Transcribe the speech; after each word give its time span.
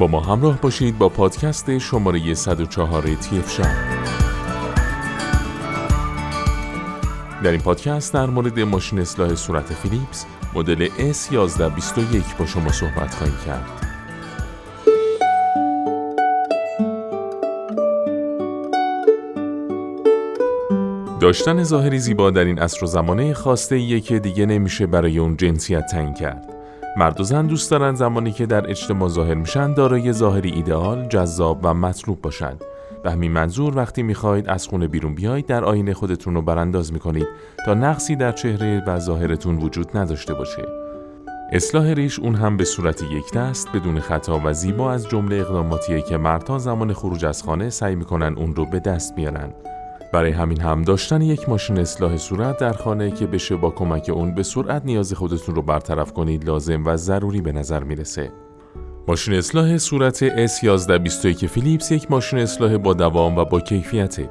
با 0.00 0.06
ما 0.06 0.20
همراه 0.20 0.60
باشید 0.60 0.98
با 0.98 1.08
پادکست 1.08 1.78
شماره 1.78 2.34
104 2.34 3.02
تیف 3.02 3.50
شب 3.50 3.74
در 7.42 7.50
این 7.50 7.60
پادکست 7.60 8.14
در 8.14 8.26
مورد 8.26 8.60
ماشین 8.60 8.98
اصلاح 8.98 9.34
صورت 9.34 9.72
فیلیپس 9.72 10.26
مدل 10.54 10.88
S1121 10.88 12.38
با 12.38 12.46
شما 12.46 12.72
صحبت 12.72 13.14
خواهیم 13.14 13.36
کرد. 13.46 13.66
داشتن 21.20 21.62
ظاهری 21.62 21.98
زیبا 21.98 22.30
در 22.30 22.44
این 22.44 22.58
عصر 22.58 22.84
و 22.84 22.86
زمانه 22.86 23.34
خواسته 23.34 24.00
که 24.00 24.18
دیگه 24.18 24.46
نمیشه 24.46 24.86
برای 24.86 25.18
اون 25.18 25.36
جنسیت 25.36 25.86
تعیین 25.86 26.14
کرد. 26.14 26.49
مرد 26.96 27.20
و 27.20 27.24
زن 27.24 27.46
دوست 27.46 27.70
دارن 27.70 27.94
زمانی 27.94 28.32
که 28.32 28.46
در 28.46 28.70
اجتماع 28.70 29.08
ظاهر 29.08 29.34
میشن 29.34 29.74
دارای 29.74 30.12
ظاهری 30.12 30.50
ایدئال، 30.50 31.08
جذاب 31.08 31.60
و 31.62 31.74
مطلوب 31.74 32.22
باشند. 32.22 32.64
به 33.02 33.10
همین 33.10 33.32
منظور 33.32 33.76
وقتی 33.76 34.02
می‌خواهید 34.02 34.48
از 34.48 34.66
خونه 34.66 34.88
بیرون 34.88 35.14
بیایید 35.14 35.46
در 35.46 35.64
آینه 35.64 35.94
خودتون 35.94 36.34
رو 36.34 36.42
برانداز 36.42 36.92
می‌کنید 36.92 37.26
تا 37.66 37.74
نقصی 37.74 38.16
در 38.16 38.32
چهره 38.32 38.82
و 38.86 38.98
ظاهرتون 38.98 39.56
وجود 39.56 39.96
نداشته 39.96 40.34
باشه. 40.34 40.62
اصلاح 41.52 41.86
ریش 41.86 42.18
اون 42.18 42.34
هم 42.34 42.56
به 42.56 42.64
صورت 42.64 43.02
یک 43.02 43.32
دست 43.34 43.68
بدون 43.74 44.00
خطا 44.00 44.40
و 44.44 44.52
زیبا 44.52 44.92
از 44.92 45.08
جمله 45.08 45.36
اقداماتیه 45.36 46.02
که 46.02 46.16
مردها 46.16 46.58
زمان 46.58 46.92
خروج 46.92 47.24
از 47.24 47.42
خانه 47.42 47.70
سعی 47.70 47.94
می‌کنن 47.94 48.34
اون 48.36 48.54
رو 48.54 48.66
به 48.66 48.80
دست 48.80 49.14
بیارن. 49.14 49.52
برای 50.12 50.30
همین 50.30 50.60
هم 50.60 50.82
داشتن 50.82 51.22
یک 51.22 51.48
ماشین 51.48 51.78
اصلاح 51.78 52.16
صورت 52.16 52.58
در 52.58 52.72
خانه 52.72 53.10
که 53.10 53.26
بشه 53.26 53.56
با 53.56 53.70
کمک 53.70 54.10
اون 54.14 54.34
به 54.34 54.42
سرعت 54.42 54.82
نیاز 54.84 55.12
خودتون 55.12 55.54
رو 55.54 55.62
برطرف 55.62 56.12
کنید 56.12 56.44
لازم 56.44 56.86
و 56.86 56.96
ضروری 56.96 57.40
به 57.40 57.52
نظر 57.52 57.84
می‌رسه. 57.84 58.32
ماشین 59.08 59.34
اصلاح 59.34 59.78
صورت 59.78 60.46
S1121 60.46 61.46
فیلیپس 61.46 61.92
یک 61.92 62.10
ماشین 62.10 62.38
اصلاح 62.38 62.76
با 62.76 62.94
دوام 62.94 63.38
و 63.38 63.44
با 63.44 63.60
کیفیته. 63.60 64.30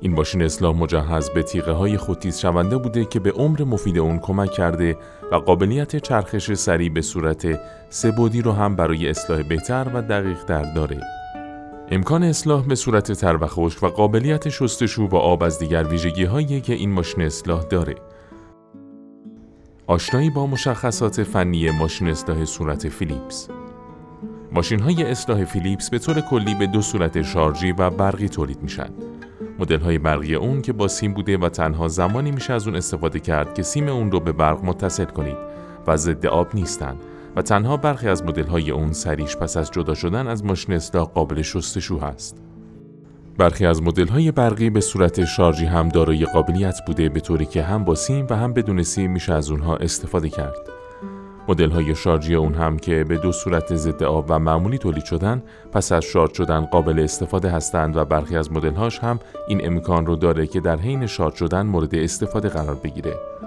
این 0.00 0.12
ماشین 0.12 0.42
اصلاح 0.42 0.76
مجهز 0.76 1.30
به 1.30 1.42
تیغه 1.42 1.72
های 1.72 1.96
خودتیز 1.96 2.38
شونده 2.38 2.78
بوده 2.78 3.04
که 3.04 3.20
به 3.20 3.30
عمر 3.30 3.64
مفید 3.64 3.98
اون 3.98 4.18
کمک 4.18 4.50
کرده 4.50 4.96
و 5.32 5.36
قابلیت 5.36 5.96
چرخش 5.96 6.52
سریع 6.52 6.92
به 6.92 7.02
صورت 7.02 7.60
سبودی 7.90 8.42
رو 8.42 8.52
هم 8.52 8.76
برای 8.76 9.08
اصلاح 9.08 9.42
بهتر 9.42 9.86
و 9.94 10.02
دقیق 10.02 10.44
در 10.44 10.74
داره. 10.74 11.17
امکان 11.90 12.22
اصلاح 12.22 12.66
به 12.66 12.74
صورت 12.74 13.12
تر 13.12 13.36
و 13.40 13.46
خشک 13.46 13.82
و 13.82 13.86
قابلیت 13.86 14.48
شستشو 14.48 15.08
با 15.08 15.20
آب 15.20 15.42
از 15.42 15.58
دیگر 15.58 15.84
ویژگی 15.84 16.24
هایی 16.24 16.60
که 16.60 16.74
این 16.74 16.90
ماشین 16.90 17.22
اصلاح 17.22 17.62
داره. 17.64 17.94
آشنایی 19.86 20.30
با 20.30 20.46
مشخصات 20.46 21.22
فنی 21.22 21.70
ماشین 21.70 22.08
اصلاح 22.08 22.44
صورت 22.44 22.88
فیلیپس 22.88 23.48
ماشین 24.52 24.80
های 24.80 25.02
اصلاح 25.02 25.44
فیلیپس 25.44 25.90
به 25.90 25.98
طور 25.98 26.20
کلی 26.20 26.54
به 26.54 26.66
دو 26.66 26.82
صورت 26.82 27.22
شارژی 27.22 27.72
و 27.72 27.90
برقی 27.90 28.28
تولید 28.28 28.62
میشن. 28.62 28.90
مدل 29.58 29.80
های 29.80 29.98
برقی 29.98 30.34
اون 30.34 30.62
که 30.62 30.72
با 30.72 30.88
سیم 30.88 31.14
بوده 31.14 31.38
و 31.38 31.48
تنها 31.48 31.88
زمانی 31.88 32.30
میشه 32.30 32.52
از 32.52 32.66
اون 32.66 32.76
استفاده 32.76 33.20
کرد 33.20 33.54
که 33.54 33.62
سیم 33.62 33.88
اون 33.88 34.10
رو 34.10 34.20
به 34.20 34.32
برق 34.32 34.64
متصل 34.64 35.04
کنید 35.04 35.36
و 35.86 35.96
ضد 35.96 36.26
آب 36.26 36.54
نیستن 36.54 36.96
و 37.38 37.42
تنها 37.42 37.76
برخی 37.76 38.08
از 38.08 38.24
مدل 38.24 38.46
های 38.46 38.70
اون 38.70 38.92
سریش 38.92 39.36
پس 39.36 39.56
از 39.56 39.70
جدا 39.70 39.94
شدن 39.94 40.26
از 40.26 40.44
ماشین 40.44 40.74
اصلاح 40.74 41.04
قابل 41.04 41.42
شستشو 41.42 41.98
هست. 41.98 42.42
برخی 43.36 43.66
از 43.66 43.82
مدل 43.82 44.08
های 44.08 44.32
برقی 44.32 44.70
به 44.70 44.80
صورت 44.80 45.24
شارژی 45.24 45.66
هم 45.66 45.88
دارای 45.88 46.24
قابلیت 46.24 46.76
بوده 46.86 47.08
به 47.08 47.20
طوری 47.20 47.46
که 47.46 47.62
هم 47.62 47.84
با 47.84 47.94
سیم 47.94 48.26
و 48.30 48.36
هم 48.36 48.52
بدون 48.52 48.82
سیم 48.82 49.12
میشه 49.12 49.34
از 49.34 49.50
اونها 49.50 49.76
استفاده 49.76 50.28
کرد. 50.28 50.54
مدل 51.48 51.70
های 51.70 51.94
شارژی 51.94 52.34
اون 52.34 52.54
هم 52.54 52.78
که 52.78 53.04
به 53.04 53.16
دو 53.16 53.32
صورت 53.32 53.74
ضد 53.74 54.02
آب 54.02 54.26
و 54.28 54.38
معمولی 54.38 54.78
تولید 54.78 55.04
شدن 55.04 55.42
پس 55.72 55.92
از 55.92 56.04
شارژ 56.04 56.32
شدن 56.36 56.60
قابل 56.60 56.98
استفاده 57.00 57.50
هستند 57.50 57.96
و 57.96 58.04
برخی 58.04 58.36
از 58.36 58.52
مدل 58.52 58.74
هاش 58.74 58.98
هم 58.98 59.18
این 59.48 59.66
امکان 59.66 60.06
رو 60.06 60.16
داره 60.16 60.46
که 60.46 60.60
در 60.60 60.76
حین 60.76 61.06
شارژ 61.06 61.34
شدن 61.34 61.66
مورد 61.66 61.94
استفاده 61.94 62.48
قرار 62.48 62.74
بگیره. 62.74 63.37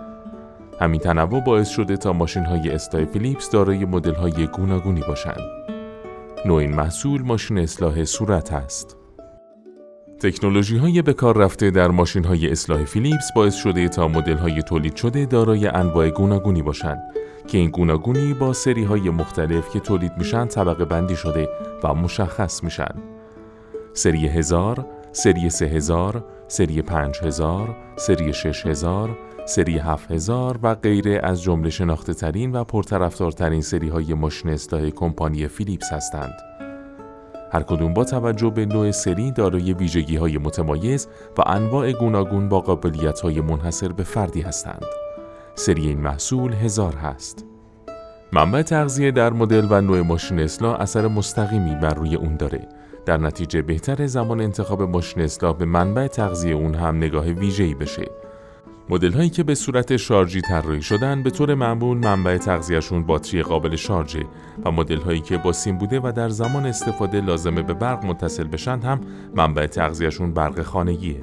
همین 0.81 0.99
تنوع 0.99 1.39
باعث 1.41 1.69
شده 1.69 1.97
تا 1.97 2.13
ماشین 2.13 2.45
های 2.45 2.69
استای 2.69 3.05
فیلیپس 3.05 3.49
دارای 3.49 3.85
مدل 3.85 4.13
های 4.13 4.47
گوناگونی 4.47 5.01
باشند. 5.07 5.41
نوع 6.45 6.57
این 6.57 6.75
محصول 6.75 7.21
ماشین 7.21 7.57
اصلاح 7.57 8.03
صورت 8.03 8.53
است. 8.53 8.97
تکنولوژی 10.19 10.77
های 10.77 11.01
به 11.01 11.13
کار 11.13 11.37
رفته 11.37 11.71
در 11.71 11.87
ماشین 11.87 12.23
های 12.23 12.51
اصلاح 12.51 12.83
فیلیپس 12.83 13.31
باعث 13.35 13.55
شده 13.55 13.87
تا 13.87 14.07
مدل 14.07 14.37
های 14.37 14.61
تولید 14.61 14.95
شده 14.95 15.25
دارای 15.25 15.67
انواع 15.67 16.09
گوناگونی 16.09 16.61
باشند 16.61 17.01
که 17.47 17.57
این 17.57 17.69
گوناگونی 17.69 18.33
با 18.33 18.53
سری 18.53 18.83
های 18.83 19.09
مختلف 19.09 19.69
که 19.69 19.79
تولید 19.79 20.11
میشن 20.17 20.45
طبقه 20.45 20.85
بندی 20.85 21.15
شده 21.15 21.49
و 21.83 21.93
مشخص 21.93 22.63
میشن. 22.63 22.95
سری 23.93 24.27
هزار، 24.27 24.85
سری 25.11 25.49
سه 25.49 25.65
هزار، 25.65 26.25
سری 26.47 26.81
پنج 26.81 27.19
هزار، 27.23 27.75
سری 27.95 28.33
شش 28.33 28.65
هزار، 28.65 29.17
سری 29.45 29.77
هفت 29.77 30.11
هزار 30.11 30.59
و 30.63 30.75
غیره 30.75 31.19
از 31.23 31.41
جمله 31.41 31.69
شناخته 31.69 32.13
ترین 32.13 32.51
و 32.51 32.63
پرطرفدارترین 32.63 33.61
سری 33.61 33.89
های 33.89 34.13
ماشین 34.13 34.51
اصلاح 34.51 34.89
کمپانی 34.89 35.47
فیلیپس 35.47 35.93
هستند. 35.93 36.33
هر 37.51 37.63
کدوم 37.63 37.93
با 37.93 38.03
توجه 38.03 38.49
به 38.49 38.65
نوع 38.65 38.91
سری 38.91 39.31
دارای 39.31 39.73
ویژگی 39.73 40.15
های 40.15 40.37
متمایز 40.37 41.07
و 41.37 41.41
انواع 41.45 41.91
گوناگون 41.91 42.49
با 42.49 42.59
قابلیت 42.59 43.19
های 43.19 43.41
منحصر 43.41 43.91
به 43.91 44.03
فردی 44.03 44.41
هستند. 44.41 44.85
سری 45.55 45.87
این 45.87 46.01
محصول 46.01 46.53
هزار 46.53 46.95
هست. 46.95 47.45
منبع 48.33 48.61
تغذیه 48.61 49.11
در 49.11 49.33
مدل 49.33 49.67
و 49.69 49.81
نوع 49.81 50.01
ماشین 50.01 50.39
اصلاح 50.39 50.81
اثر 50.81 51.07
مستقیمی 51.07 51.75
بر 51.75 51.93
روی 51.93 52.15
اون 52.15 52.37
داره. 52.37 52.67
در 53.05 53.17
نتیجه 53.17 53.61
بهتر 53.61 54.07
زمان 54.07 54.41
انتخاب 54.41 54.81
ماشین 54.81 55.23
اصلاح 55.23 55.57
به 55.57 55.65
منبع 55.65 56.07
تغذیه 56.07 56.55
اون 56.55 56.75
هم 56.75 56.97
نگاه 56.97 57.25
ویژه‌ای 57.25 57.73
بشه. 57.73 58.20
مدل 58.91 59.11
هایی 59.11 59.29
که 59.29 59.43
به 59.43 59.55
صورت 59.55 59.97
شارژی 59.97 60.41
طراحی 60.41 60.81
شدن 60.81 61.23
به 61.23 61.29
طور 61.29 61.55
معمول 61.55 61.97
منبع 61.97 62.37
تغذیهشون 62.37 63.03
باتری 63.03 63.43
قابل 63.43 63.75
شارژه 63.75 64.25
و 64.65 64.71
مدل 64.71 64.97
هایی 64.97 65.19
که 65.19 65.37
با 65.37 65.51
سیم 65.51 65.77
بوده 65.77 65.99
و 65.99 66.11
در 66.15 66.29
زمان 66.29 66.65
استفاده 66.65 67.21
لازمه 67.21 67.61
به 67.61 67.73
برق 67.73 68.05
متصل 68.05 68.47
بشن 68.47 68.79
هم 68.79 69.01
منبع 69.35 69.67
تغذیهشون 69.67 70.33
برق 70.33 70.61
خانگیه. 70.61 71.21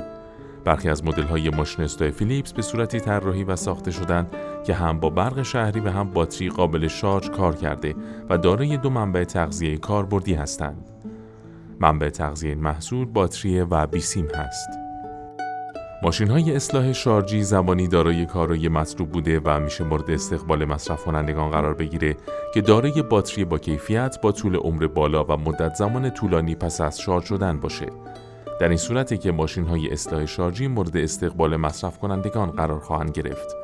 برخی 0.65 0.89
از 0.89 1.05
مدل 1.05 1.23
های 1.23 1.51
ماشین 1.51 1.85
اصلاح 1.85 2.11
فیلیپس 2.11 2.53
به 2.53 2.63
صورتی 2.63 3.01
طراحی 3.01 3.45
و 3.45 3.57
ساخته 3.57 3.91
شدن 3.91 4.27
که 4.67 4.75
هم 4.75 5.01
با 5.01 5.11
برق 5.11 5.43
شهری 5.43 5.81
و 5.81 5.91
هم 5.91 6.11
باتری 6.11 6.49
قابل 6.49 6.89
شارژ 6.89 7.31
کار 7.31 7.55
کرده 7.55 7.95
و 8.31 8.39
دارای 8.39 8.77
دو 8.77 8.91
منبع 8.91 9.25
تغذیه 9.25 9.77
کاربردی 9.77 10.35
هستند. 10.35 10.91
منبع 11.81 12.09
تغذیه 12.09 12.55
محصول 12.55 13.05
باتری 13.05 13.61
و 13.61 13.87
بیسیم 13.87 14.29
هست. 14.35 14.88
ماشین 16.03 16.29
های 16.31 16.57
اصلاح 16.57 16.93
شارژی 16.93 17.43
زمانی 17.43 17.89
دارای 17.89 18.27
کارای 18.27 18.69
مطلوب 18.69 19.09
بوده 19.09 19.41
و 19.45 19.61
میشه 19.61 19.85
مورد 19.85 20.11
استقبال 20.11 20.65
مصرف 20.65 21.05
کنندگان 21.05 21.51
قرار 21.51 21.75
بگیره 21.75 22.17
که 22.55 22.61
دارای 22.61 23.03
باتری 23.03 23.45
با 23.45 23.59
کیفیت 23.59 24.21
با 24.23 24.33
طول 24.33 24.57
عمر 24.57 24.87
بالا 24.87 25.25
و 25.25 25.33
مدت 25.37 25.75
زمان 25.75 26.11
طولانی 26.11 26.55
پس 26.55 26.81
از 26.81 27.01
شارژ 27.01 27.25
شدن 27.25 27.61
باشه. 27.61 27.87
در 28.61 28.69
این 28.69 28.77
صورتی 28.77 29.19
که 29.19 29.33
ماشین 29.33 29.65
های 29.65 29.91
اصلاح 29.91 30.27
شارژی 30.27 30.67
مورد 30.67 30.97
استقبال 30.97 31.57
مصرف 31.57 31.99
کنندگان 31.99 32.51
قرار 32.51 32.81
خواهند 32.81 33.11
گرفت. 33.11 33.57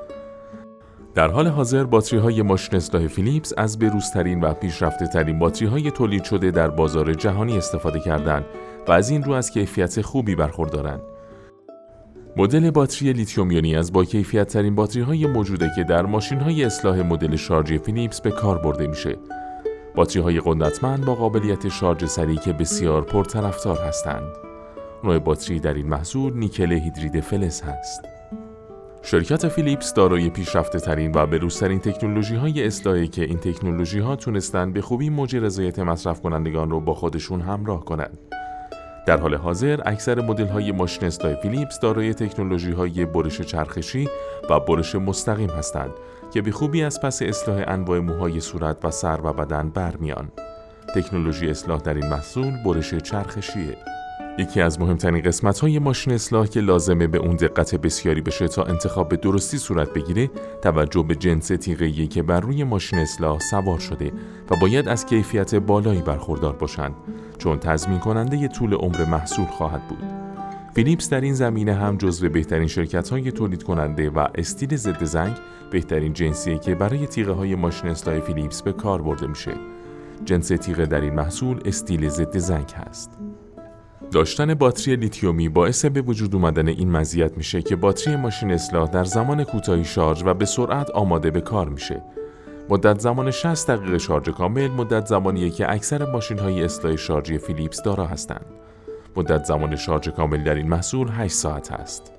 در 1.14 1.28
حال 1.28 1.46
حاضر 1.46 1.84
باتری 1.84 2.18
های 2.18 2.42
ماشین 2.42 2.76
اصلاح 2.76 3.06
فیلیپس 3.06 3.52
از 3.56 3.78
بروزترین 3.78 4.40
و 4.40 4.54
پیشرفته 4.54 5.06
ترین 5.06 5.38
باتری 5.38 5.68
های 5.68 5.90
تولید 5.90 6.24
شده 6.24 6.50
در 6.50 6.68
بازار 6.68 7.14
جهانی 7.14 7.58
استفاده 7.58 8.00
کردند 8.00 8.44
و 8.88 8.92
از 8.92 9.10
این 9.10 9.22
رو 9.22 9.32
از 9.32 9.50
کیفیت 9.50 10.00
خوبی 10.00 10.34
برخوردارند. 10.34 11.13
مدل 12.36 12.70
باتری 12.70 13.12
لیتیوم 13.12 13.50
یونی 13.50 13.76
از 13.76 13.92
با 13.92 14.04
کیفیت 14.04 14.48
ترین 14.48 14.74
باتری 14.74 15.02
های 15.02 15.26
موجوده 15.26 15.70
که 15.76 15.84
در 15.84 16.06
ماشین 16.06 16.40
های 16.40 16.64
اصلاح 16.64 17.02
مدل 17.02 17.36
شارژی 17.36 17.78
فیلیپس 17.78 18.20
به 18.20 18.30
کار 18.30 18.58
برده 18.58 18.86
میشه. 18.86 19.16
باتری 19.94 20.22
های 20.22 20.40
قدرتمند 20.44 21.04
با 21.04 21.14
قابلیت 21.14 21.68
شارژ 21.68 22.04
سریع 22.04 22.38
که 22.38 22.52
بسیار 22.52 23.02
پرطرفدار 23.02 23.78
هستند. 23.78 24.36
نوع 25.04 25.18
باتری 25.18 25.60
در 25.60 25.74
این 25.74 25.86
محصول 25.86 26.32
نیکل 26.36 26.72
هیدرید 26.72 27.20
فلز 27.20 27.62
هست. 27.62 28.00
شرکت 29.02 29.48
فیلیپس 29.48 29.94
دارای 29.94 30.30
پیشرفته 30.30 30.78
ترین 30.78 31.12
و 31.14 31.26
بروزترین 31.26 31.78
تکنولوژی 31.78 32.34
های 32.34 32.66
اصلاحی 32.66 33.08
که 33.08 33.24
این 33.24 33.38
تکنولوژی 33.38 33.98
ها 33.98 34.16
تونستن 34.16 34.72
به 34.72 34.80
خوبی 34.80 35.10
موج 35.10 35.36
رضایت 35.36 35.78
مصرف 35.78 36.20
کنندگان 36.20 36.70
رو 36.70 36.80
با 36.80 36.94
خودشون 36.94 37.40
همراه 37.40 37.84
کنند. 37.84 38.18
در 39.06 39.16
حال 39.16 39.34
حاضر 39.34 39.80
اکثر 39.86 40.20
مدل 40.20 40.46
های 40.46 40.72
ماشین 40.72 41.04
اصلاح 41.04 41.34
فیلیپس 41.34 41.80
دارای 41.80 42.14
تکنولوژی 42.14 42.72
های 42.72 43.04
برش 43.04 43.40
چرخشی 43.40 44.08
و 44.50 44.60
برش 44.60 44.94
مستقیم 44.94 45.50
هستند 45.50 45.90
که 46.32 46.42
به 46.42 46.50
خوبی 46.50 46.82
از 46.82 47.00
پس 47.00 47.22
اصلاح 47.22 47.64
انواع 47.66 47.98
موهای 47.98 48.40
صورت 48.40 48.84
و 48.84 48.90
سر 48.90 49.20
و 49.24 49.32
بدن 49.32 49.70
برمیان. 49.70 50.28
تکنولوژی 50.94 51.50
اصلاح 51.50 51.80
در 51.80 51.94
این 51.94 52.06
محصول 52.06 52.62
برش 52.64 52.94
چرخشیه. 52.94 53.76
یکی 54.38 54.60
از 54.60 54.80
مهمترین 54.80 55.22
قسمت 55.22 55.58
های 55.58 55.78
ماشین 55.78 56.12
اصلاح 56.12 56.46
که 56.46 56.60
لازمه 56.60 57.06
به 57.06 57.18
اون 57.18 57.36
دقت 57.36 57.74
بسیاری 57.74 58.20
بشه 58.20 58.48
تا 58.48 58.62
انتخاب 58.62 59.08
به 59.08 59.16
درستی 59.16 59.58
صورت 59.58 59.92
بگیره 59.92 60.30
توجه 60.62 61.02
به 61.02 61.14
جنس 61.14 61.46
تیغه‌ای 61.46 62.06
که 62.06 62.22
بر 62.22 62.40
روی 62.40 62.64
ماشین 62.64 62.98
اصلاح 62.98 63.38
سوار 63.38 63.78
شده 63.78 64.12
و 64.50 64.56
باید 64.56 64.88
از 64.88 65.06
کیفیت 65.06 65.54
بالایی 65.54 66.02
برخوردار 66.02 66.52
باشند 66.52 66.94
چون 67.38 67.58
تضمین 67.58 67.98
کننده 67.98 68.36
ی 68.36 68.48
طول 68.48 68.74
عمر 68.74 69.04
محصول 69.04 69.44
خواهد 69.44 69.88
بود. 69.88 70.04
فیلیپس 70.74 71.10
در 71.10 71.20
این 71.20 71.34
زمینه 71.34 71.74
هم 71.74 71.96
جزو 71.96 72.28
بهترین 72.28 72.68
شرکت 72.68 73.08
های 73.08 73.32
تولید 73.32 73.62
کننده 73.62 74.10
و 74.10 74.26
استیل 74.34 74.76
ضد 74.76 75.04
زنگ 75.04 75.36
بهترین 75.70 76.12
جنسیه 76.12 76.58
که 76.58 76.74
برای 76.74 77.06
تیغه 77.06 77.32
های 77.32 77.54
ماشین 77.54 77.90
اصلاح 77.90 78.20
فیلیپس 78.20 78.62
به 78.62 78.72
کار 78.72 79.02
برده 79.02 79.26
میشه. 79.26 79.54
جنس 80.24 80.48
تیغه 80.48 80.86
در 80.86 81.00
این 81.00 81.14
محصول 81.14 81.60
استیل 81.64 82.08
ضد 82.08 82.38
زنگ 82.38 82.70
هست. 82.70 83.10
داشتن 84.10 84.54
باتری 84.54 84.96
لیتیومی 84.96 85.48
باعث 85.48 85.84
به 85.84 86.00
وجود 86.00 86.34
اومدن 86.34 86.68
این 86.68 86.90
مزیت 86.90 87.36
میشه 87.36 87.62
که 87.62 87.76
باتری 87.76 88.16
ماشین 88.16 88.52
اصلاح 88.52 88.90
در 88.90 89.04
زمان 89.04 89.44
کوتاهی 89.44 89.84
شارژ 89.84 90.22
و 90.26 90.34
به 90.34 90.44
سرعت 90.44 90.90
آماده 90.90 91.30
به 91.30 91.40
کار 91.40 91.68
میشه. 91.68 92.02
مدت 92.68 93.00
زمان 93.00 93.30
60 93.30 93.70
دقیقه 93.70 93.98
شارژ 93.98 94.28
کامل 94.28 94.68
مدت 94.68 95.06
زمانیه 95.06 95.50
که 95.50 95.72
اکثر 95.72 96.10
ماشین 96.10 96.38
های 96.38 96.64
اصلاح 96.64 96.96
شارژی 96.96 97.38
فیلیپس 97.38 97.82
دارا 97.82 98.06
هستند. 98.06 98.46
مدت 99.16 99.44
زمان 99.44 99.76
شارژ 99.76 100.08
کامل 100.08 100.44
در 100.44 100.54
این 100.54 100.68
محصول 100.68 101.08
8 101.08 101.34
ساعت 101.34 101.72
است. 101.72 102.12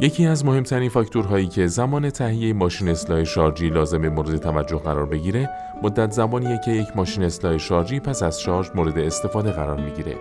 یکی 0.00 0.26
از 0.26 0.44
مهمترین 0.44 0.88
فاکتورهایی 0.88 1.46
که 1.46 1.66
زمان 1.66 2.10
تهیه 2.10 2.52
ماشین 2.52 2.88
اصلاح 2.88 3.24
شارژی 3.24 3.68
لازم 3.68 4.08
مورد 4.08 4.36
توجه 4.36 4.78
قرار 4.78 5.06
بگیره 5.06 5.50
مدت 5.82 6.10
زمانیه 6.10 6.60
که 6.64 6.70
یک 6.70 6.96
ماشین 6.96 7.24
اصلاح 7.24 7.58
شارژی 7.58 8.00
پس 8.00 8.22
از 8.22 8.40
شارژ 8.40 8.68
مورد 8.74 8.98
استفاده 8.98 9.50
قرار 9.50 9.80
می‌گیره 9.80 10.16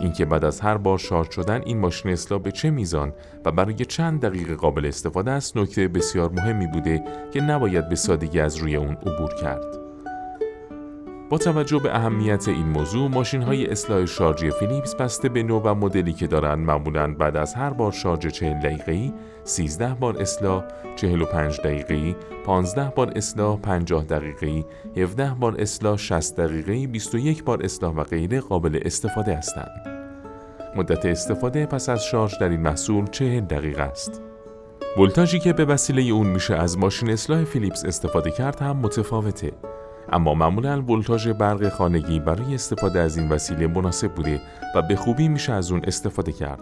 اینکه 0.00 0.24
بعد 0.24 0.44
از 0.44 0.60
هر 0.60 0.76
بار 0.76 0.98
شارژ 0.98 1.28
شدن 1.28 1.62
این 1.66 1.78
ماشین 1.78 2.12
اصلاح 2.12 2.40
به 2.40 2.52
چه 2.52 2.70
میزان 2.70 3.12
و 3.44 3.52
برای 3.52 3.74
چند 3.74 4.20
دقیقه 4.20 4.54
قابل 4.54 4.86
استفاده 4.86 5.30
است 5.30 5.56
نکته 5.56 5.88
بسیار 5.88 6.30
مهمی 6.30 6.66
بوده 6.66 7.04
که 7.32 7.40
نباید 7.40 7.88
به 7.88 7.96
سادگی 7.96 8.40
از 8.40 8.56
روی 8.56 8.76
اون 8.76 8.92
عبور 8.92 9.34
کرد. 9.34 9.87
با 11.30 11.38
توجه 11.38 11.78
به 11.78 11.96
اهمیت 11.96 12.48
این 12.48 12.66
موضوع 12.66 13.08
ماشین 13.08 13.42
های 13.42 13.66
اصلاح 13.66 14.06
شارژی 14.06 14.50
فیلیپس 14.50 14.94
بسته 14.94 15.28
به 15.28 15.42
نوع 15.42 15.62
و 15.64 15.74
مدلی 15.74 16.12
که 16.12 16.26
دارند 16.26 16.58
معمولا 16.58 17.14
بعد 17.14 17.36
از 17.36 17.54
هر 17.54 17.70
بار 17.70 17.92
شارژ 17.92 18.26
40 18.26 18.60
دقیقه‌ای 18.60 19.12
13 19.44 19.94
بار 19.94 20.22
اصلاح 20.22 20.64
45 20.96 21.60
دقیقه‌ای 21.60 22.14
15 22.44 22.92
بار 22.96 23.12
اصلاح 23.16 23.58
50 23.60 24.04
دقیقه‌ای 24.04 24.64
17 24.96 25.34
بار 25.40 25.60
اصلاح 25.60 25.96
60 25.96 26.36
دقیقه‌ای 26.36 26.86
21 26.86 27.44
بار 27.44 27.62
اصلاح 27.64 27.94
و 27.94 28.04
غیره 28.04 28.40
قابل 28.40 28.80
استفاده 28.82 29.34
هستند. 29.34 29.98
مدت 30.76 31.06
استفاده 31.06 31.66
پس 31.66 31.88
از 31.88 32.04
شارژ 32.04 32.38
در 32.40 32.48
این 32.48 32.60
محصول 32.60 33.06
40 33.06 33.40
دقیقه 33.40 33.82
است. 33.82 34.22
ولتاژی 34.98 35.38
که 35.38 35.52
به 35.52 35.64
وسیله 35.64 36.02
اون 36.02 36.26
میشه 36.26 36.54
از 36.54 36.78
ماشین 36.78 37.10
اصلاح 37.10 37.44
فیلیپس 37.44 37.84
استفاده 37.84 38.30
کرد 38.30 38.60
هم 38.60 38.76
متفاوته. 38.76 39.52
اما 40.12 40.34
معمولا 40.34 40.82
ولتاژ 40.82 41.28
برق 41.28 41.68
خانگی 41.68 42.20
برای 42.20 42.54
استفاده 42.54 43.00
از 43.00 43.18
این 43.18 43.28
وسیله 43.28 43.66
مناسب 43.66 44.12
بوده 44.12 44.40
و 44.74 44.82
به 44.82 44.96
خوبی 44.96 45.28
میشه 45.28 45.52
از 45.52 45.72
اون 45.72 45.80
استفاده 45.84 46.32
کرد 46.32 46.60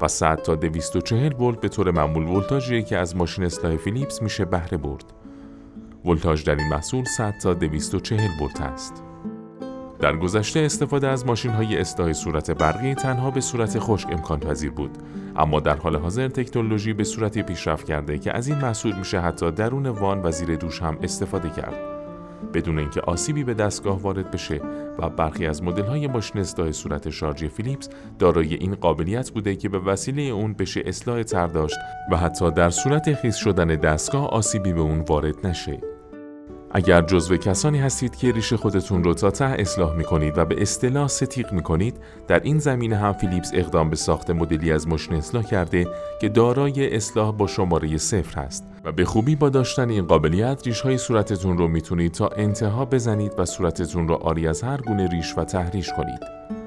و 0.00 0.08
100 0.08 0.36
تا 0.36 0.54
240 0.54 1.34
ولت 1.34 1.60
به 1.60 1.68
طور 1.68 1.90
معمول 1.90 2.26
ولتاژی 2.26 2.82
که 2.82 2.98
از 2.98 3.16
ماشین 3.16 3.44
اصلاح 3.44 3.76
فیلیپس 3.76 4.22
میشه 4.22 4.44
بهره 4.44 4.78
برد. 4.78 5.04
ولتاژ 6.04 6.44
در 6.44 6.54
این 6.54 6.68
محصول 6.68 7.04
100 7.04 7.34
تا 7.42 7.54
240 7.54 8.28
ولت 8.40 8.60
است. 8.60 9.02
در 10.00 10.16
گذشته 10.16 10.60
استفاده 10.60 11.08
از 11.08 11.26
ماشین 11.26 11.50
های 11.50 11.78
اصلاح 11.78 12.12
صورت 12.12 12.50
برقی 12.50 12.94
تنها 12.94 13.30
به 13.30 13.40
صورت 13.40 13.78
خشک 13.78 14.08
امکان 14.12 14.40
پذیر 14.40 14.70
بود 14.70 14.90
اما 15.36 15.60
در 15.60 15.76
حال 15.76 15.96
حاضر 15.96 16.28
تکنولوژی 16.28 16.92
به 16.92 17.04
صورتی 17.04 17.42
پیشرفت 17.42 17.86
کرده 17.86 18.18
که 18.18 18.36
از 18.36 18.48
این 18.48 18.58
محصول 18.58 18.96
میشه 18.96 19.20
حتی 19.20 19.50
درون 19.50 19.86
وان 19.86 20.22
و 20.22 20.30
زیر 20.30 20.56
دوش 20.56 20.82
هم 20.82 20.98
استفاده 21.02 21.50
کرد 21.50 21.97
بدون 22.54 22.78
اینکه 22.78 23.00
آسیبی 23.00 23.44
به 23.44 23.54
دستگاه 23.54 24.02
وارد 24.02 24.30
بشه 24.30 24.60
و 24.98 25.08
برخی 25.10 25.46
از 25.46 25.60
های 25.60 26.06
ماشین 26.06 26.40
اصلاح 26.40 26.72
صورت 26.72 27.10
شارژی 27.10 27.48
فیلیپس 27.48 27.88
دارای 28.18 28.54
این 28.54 28.74
قابلیت 28.74 29.30
بوده 29.30 29.56
که 29.56 29.68
به 29.68 29.78
وسیله 29.78 30.22
اون 30.22 30.52
بشه 30.52 30.82
اصلاح 30.86 31.22
تر 31.22 31.46
داشت 31.46 31.76
و 32.12 32.16
حتی 32.16 32.50
در 32.50 32.70
صورت 32.70 33.14
خیس 33.14 33.36
شدن 33.36 33.66
دستگاه 33.66 34.28
آسیبی 34.28 34.72
به 34.72 34.80
اون 34.80 35.00
وارد 35.00 35.46
نشه. 35.46 35.80
اگر 36.78 37.02
جزو 37.02 37.36
کسانی 37.36 37.78
هستید 37.78 38.16
که 38.16 38.32
ریش 38.32 38.52
خودتون 38.52 39.04
رو 39.04 39.14
تا 39.14 39.30
ته 39.30 39.44
اصلاح 39.44 39.96
می 39.96 40.04
کنید 40.04 40.38
و 40.38 40.44
به 40.44 40.62
اصطلاح 40.62 41.08
ستیق 41.08 41.52
می 41.52 41.62
کنید 41.62 41.96
در 42.28 42.40
این 42.40 42.58
زمینه 42.58 42.96
هم 42.96 43.12
فیلیپس 43.12 43.50
اقدام 43.54 43.90
به 43.90 43.96
ساخت 43.96 44.30
مدلی 44.30 44.72
از 44.72 44.88
ماشین 44.88 45.14
اصلاح 45.14 45.42
کرده 45.42 45.86
که 46.20 46.28
دارای 46.28 46.96
اصلاح 46.96 47.32
با 47.32 47.46
شماره 47.46 47.96
صفر 47.96 48.40
است 48.40 48.64
و 48.84 48.92
به 48.92 49.04
خوبی 49.04 49.36
با 49.36 49.48
داشتن 49.48 49.90
این 49.90 50.06
قابلیت 50.06 50.66
ریش 50.66 50.80
های 50.80 50.98
صورتتون 50.98 51.58
رو 51.58 51.68
می‌تونید 51.68 52.12
تا 52.12 52.28
انتها 52.28 52.84
بزنید 52.84 53.32
و 53.38 53.44
صورتتون 53.44 54.08
رو 54.08 54.14
آری 54.14 54.48
از 54.48 54.62
هر 54.62 54.80
گونه 54.80 55.08
ریش 55.08 55.38
و 55.38 55.44
تحریش 55.44 55.92
کنید. 55.92 56.57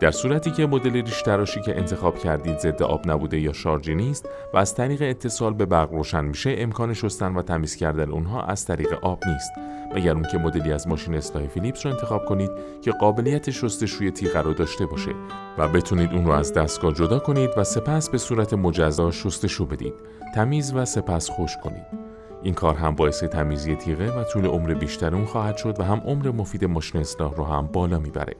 در 0.00 0.10
صورتی 0.10 0.50
که 0.50 0.66
مدل 0.66 0.92
ریش 0.92 1.22
تراشی 1.22 1.60
که 1.60 1.78
انتخاب 1.78 2.18
کردید 2.18 2.58
ضد 2.58 2.82
آب 2.82 3.10
نبوده 3.10 3.40
یا 3.40 3.52
شارژی 3.52 3.94
نیست 3.94 4.28
و 4.54 4.56
از 4.56 4.74
طریق 4.74 5.02
اتصال 5.02 5.54
به 5.54 5.66
برق 5.66 5.92
روشن 5.92 6.24
میشه 6.24 6.54
امکان 6.58 6.94
شستن 6.94 7.34
و 7.34 7.42
تمیز 7.42 7.76
کردن 7.76 8.10
اونها 8.10 8.42
از 8.42 8.64
طریق 8.64 9.04
آب 9.04 9.22
نیست. 9.26 9.52
مگر 9.94 10.12
اون 10.12 10.26
که 10.32 10.38
مدلی 10.38 10.72
از 10.72 10.88
ماشین 10.88 11.14
اصلاح 11.14 11.46
فیلیپس 11.46 11.86
رو 11.86 11.92
انتخاب 11.92 12.24
کنید 12.24 12.50
که 12.82 12.90
قابلیت 12.92 13.50
شستشوی 13.50 14.10
تیغه 14.10 14.40
رو 14.40 14.54
داشته 14.54 14.86
باشه 14.86 15.10
و 15.58 15.68
بتونید 15.68 16.12
اون 16.12 16.24
رو 16.24 16.32
از 16.32 16.52
دستگاه 16.52 16.92
جدا 16.92 17.18
کنید 17.18 17.50
و 17.56 17.64
سپس 17.64 18.10
به 18.10 18.18
صورت 18.18 18.54
مجزا 18.54 19.10
شستشو 19.10 19.66
بدید. 19.66 19.94
تمیز 20.34 20.72
و 20.74 20.84
سپس 20.84 21.30
خوش 21.30 21.56
کنید. 21.64 22.06
این 22.42 22.54
کار 22.54 22.74
هم 22.74 22.94
باعث 22.94 23.24
تمیزی 23.24 23.76
تیغه 23.76 24.20
و 24.20 24.24
طول 24.24 24.46
عمر 24.46 24.74
بیشتر 24.74 25.14
اون 25.14 25.24
خواهد 25.24 25.56
شد 25.56 25.80
و 25.80 25.82
هم 25.82 26.02
عمر 26.04 26.30
مفید 26.30 26.64
ماشین 26.64 27.00
اصلاح 27.00 27.34
رو 27.34 27.44
هم 27.44 27.66
بالا 27.66 27.98
می‌بره. 27.98 28.34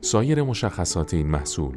سایر 0.00 0.42
مشخصات 0.42 1.14
این 1.14 1.26
محصول 1.26 1.76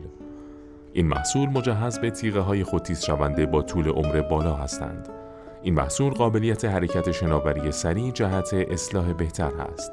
این 0.93 1.07
محصول 1.07 1.49
مجهز 1.49 1.99
به 1.99 2.11
تیغه 2.11 2.39
های 2.39 2.63
خودتیز 2.63 3.01
شونده 3.01 3.45
با 3.45 3.61
طول 3.61 3.87
عمر 3.87 4.21
بالا 4.21 4.53
هستند. 4.53 5.09
این 5.63 5.73
محصول 5.73 6.13
قابلیت 6.13 6.65
حرکت 6.65 7.11
شناوری 7.11 7.71
سریع 7.71 8.11
جهت 8.11 8.53
اصلاح 8.53 9.13
بهتر 9.13 9.51
هست. 9.51 9.91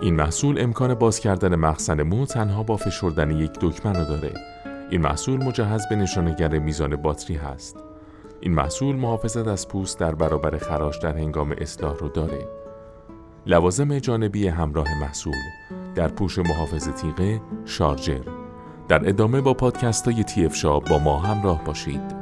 این 0.00 0.14
محصول 0.14 0.60
امکان 0.60 0.94
باز 0.94 1.20
کردن 1.20 1.54
مخزن 1.54 2.02
مو 2.02 2.26
تنها 2.26 2.62
با 2.62 2.76
فشردن 2.76 3.30
یک 3.30 3.52
دکمه 3.60 3.92
را 3.92 4.04
داره. 4.04 4.34
این 4.90 5.00
محصول 5.00 5.44
مجهز 5.44 5.88
به 5.88 5.96
نشانگر 5.96 6.58
میزان 6.58 6.96
باتری 6.96 7.36
هست. 7.36 7.76
این 8.40 8.54
محصول 8.54 8.96
محافظت 8.96 9.48
از 9.48 9.68
پوست 9.68 9.98
در 9.98 10.14
برابر 10.14 10.58
خراش 10.58 10.98
در 10.98 11.16
هنگام 11.16 11.54
اصلاح 11.58 11.96
رو 11.96 12.08
داره. 12.08 12.48
لوازم 13.46 13.98
جانبی 13.98 14.48
همراه 14.48 15.00
محصول 15.00 15.34
در 15.98 16.08
پوش 16.08 16.38
محافظ 16.38 16.88
تیغه 16.88 17.40
شارجر. 17.64 18.22
در 18.88 19.08
ادامه 19.08 19.40
با 19.40 19.54
پادکست 19.54 20.08
های 20.08 20.24
تی 20.24 20.48
با 20.80 20.98
ما 20.98 21.18
همراه 21.18 21.64
باشید. 21.64 22.17